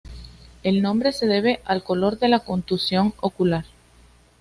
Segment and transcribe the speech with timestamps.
[0.63, 3.65] El nombre se debe al color de la contusión ocular.